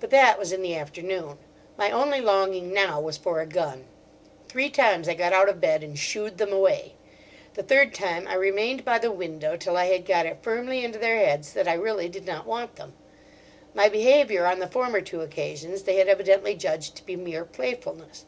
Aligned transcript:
But 0.00 0.08
that 0.08 0.38
was 0.38 0.52
in 0.52 0.62
the 0.62 0.74
afternoon. 0.74 1.36
My 1.76 1.90
only 1.90 2.22
longing 2.22 2.72
now 2.72 2.98
was 2.98 3.18
for 3.18 3.42
a 3.42 3.46
gun. 3.46 3.84
Three 4.48 4.70
times 4.70 5.06
I 5.06 5.12
got 5.12 5.34
out 5.34 5.50
of 5.50 5.60
bed 5.60 5.82
and 5.82 5.98
"shoo'd" 5.98 6.38
them 6.38 6.50
away. 6.50 6.94
The 7.52 7.62
third 7.62 7.92
time 7.94 8.26
I 8.26 8.36
remained 8.36 8.86
by 8.86 8.98
the 8.98 9.12
window 9.12 9.58
till 9.58 9.76
I 9.76 9.88
had 9.92 10.06
got 10.06 10.24
it 10.24 10.38
firmly 10.40 10.82
into 10.82 10.98
their 10.98 11.18
heads 11.18 11.52
that 11.52 11.68
I 11.68 11.74
really 11.74 12.08
did 12.08 12.24
not 12.26 12.46
want 12.46 12.76
them. 12.76 12.94
My 13.74 13.90
behaviour 13.90 14.46
on 14.46 14.60
the 14.60 14.66
former 14.66 15.02
two 15.02 15.20
occasions 15.20 15.82
they 15.82 15.96
had 15.96 16.08
evidently 16.08 16.54
judged 16.54 16.96
to 16.96 17.04
be 17.04 17.14
mere 17.14 17.44
playfulness. 17.44 18.24